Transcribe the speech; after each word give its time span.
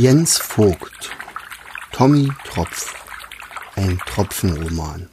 Jens 0.00 0.38
Vogt 0.38 1.10
Tommy 1.90 2.28
Tropf 2.48 2.94
Ein 3.74 3.98
Tropfenroman 4.06 5.08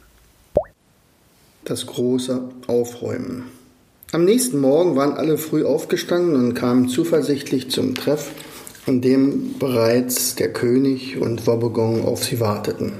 Das 1.64 1.86
große 1.86 2.40
Aufräumen 2.68 3.46
Am 4.12 4.24
nächsten 4.24 4.60
Morgen 4.60 4.94
waren 4.94 5.14
alle 5.14 5.38
früh 5.38 5.64
aufgestanden 5.64 6.36
und 6.36 6.54
kamen 6.54 6.88
zuversichtlich 6.88 7.68
zum 7.68 7.96
Treff, 7.96 8.30
an 8.86 9.00
dem 9.00 9.58
bereits 9.58 10.36
der 10.36 10.52
König 10.52 11.16
und 11.16 11.48
Wobbegong 11.48 12.04
auf 12.04 12.22
sie 12.22 12.38
warteten. 12.38 12.92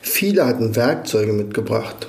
Viele 0.00 0.44
hatten 0.44 0.74
Werkzeuge 0.74 1.32
mitgebracht. 1.32 2.08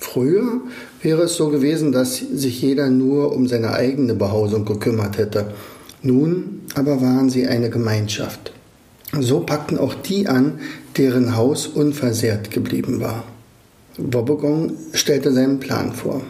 Früher 0.00 0.60
wäre 1.02 1.22
es 1.22 1.36
so 1.36 1.50
gewesen, 1.50 1.92
dass 1.92 2.16
sich 2.16 2.60
jeder 2.62 2.90
nur 2.90 3.30
um 3.30 3.46
seine 3.46 3.74
eigene 3.74 4.14
Behausung 4.16 4.64
gekümmert 4.64 5.18
hätte 5.18 5.54
nun 6.02 6.62
aber 6.74 7.00
waren 7.00 7.30
sie 7.30 7.46
eine 7.46 7.70
Gemeinschaft. 7.70 8.52
So 9.18 9.40
packten 9.40 9.78
auch 9.78 9.94
die 9.94 10.26
an, 10.28 10.60
deren 10.96 11.36
Haus 11.36 11.66
unversehrt 11.66 12.50
geblieben 12.50 13.00
war. 13.00 13.24
Wobbegong 13.96 14.72
stellte 14.92 15.32
seinen 15.32 15.58
Plan 15.58 15.92
vor. 15.92 16.22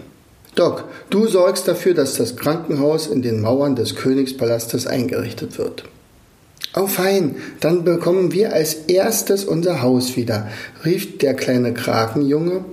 Doc, 0.55 0.85
du 1.11 1.27
sorgst 1.27 1.69
dafür, 1.69 1.95
dass 1.95 2.17
das 2.17 2.37
Krankenhaus 2.37 3.07
in 3.07 3.23
den 3.23 3.41
Mauern 3.41 3.77
des 3.77 3.95
Königspalastes 3.95 4.87
eingerichtet 4.87 5.59
wird. 5.59 5.85
Oh 6.75 6.87
fein, 6.87 7.37
dann 7.61 7.85
bekommen 7.85 8.33
wir 8.33 8.53
als 8.53 8.75
erstes 8.75 9.45
unser 9.45 9.83
Haus 9.83 10.17
wieder, 10.17 10.49
rief 10.85 11.19
der 11.19 11.35
kleine 11.35 11.73
Krakenjunge. 11.75 12.65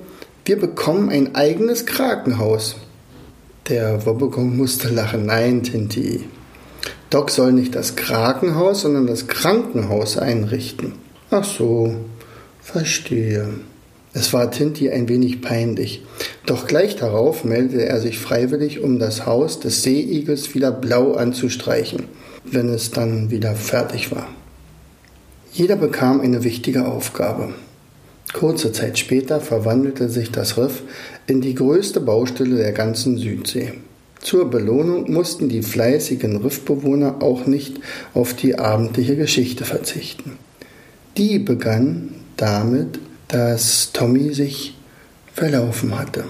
Wir 0.46 0.60
bekommen 0.60 1.10
ein 1.10 1.36
eigenes 1.36 1.86
Krakenhaus. 1.86 2.76
Der 3.70 4.06
Wobbegong 4.06 4.56
musste 4.56 4.90
lachen. 4.90 5.26
Nein, 5.26 5.64
Tinti, 5.64 6.26
Doc 7.16 7.32
soll 7.32 7.54
nicht 7.54 7.76
das 7.76 7.96
Krakenhaus, 7.96 8.82
sondern 8.82 9.08
das 9.08 9.28
Krankenhaus 9.28 10.18
einrichten. 10.18 10.96
Ach 11.32 11.46
so, 11.46 11.96
verstehe. 12.62 13.52
Es 14.12 14.34
war 14.34 14.52
Tinti 14.52 14.90
ein 14.90 15.08
wenig 15.08 15.42
peinlich, 15.42 16.04
doch 16.46 16.68
gleich 16.68 16.98
darauf 16.98 17.46
meldete 17.46 17.86
er 17.86 18.02
sich 18.02 18.20
freiwillig, 18.20 18.84
um 18.84 19.00
das 19.00 19.26
Haus 19.26 19.62
des 19.62 19.82
Seeigels 19.82 20.56
wieder 20.56 20.74
blau 20.74 21.14
anzustreichen, 21.14 22.04
wenn 22.44 22.68
es 22.68 22.92
dann 22.92 23.32
wieder 23.32 23.56
fertig 23.56 24.12
war. 24.12 24.28
Jeder 25.54 25.78
bekam 25.78 26.20
eine 26.20 26.44
wichtige 26.44 26.86
Aufgabe. 26.86 27.54
Kurze 28.34 28.74
Zeit 28.74 29.00
später 29.00 29.40
verwandelte 29.40 30.10
sich 30.10 30.34
das 30.34 30.58
Riff 30.58 30.84
in 31.28 31.40
die 31.40 31.56
größte 31.56 32.02
Baustelle 32.02 32.58
der 32.58 32.74
ganzen 32.74 33.18
Südsee. 33.18 33.72
Zur 34.26 34.50
Belohnung 34.50 35.12
mussten 35.12 35.50
die 35.50 35.62
fleißigen 35.62 36.38
Riffbewohner 36.38 37.22
auch 37.22 37.46
nicht 37.46 37.80
auf 38.16 38.34
die 38.34 38.58
abendliche 38.58 39.16
Geschichte 39.16 39.66
verzichten. 39.66 40.40
Die 41.16 41.38
begann 41.38 42.16
damit, 42.36 42.98
dass 43.28 43.92
Tommy 43.94 44.34
sich 44.34 44.76
verlaufen 45.32 46.00
hatte. 46.00 46.24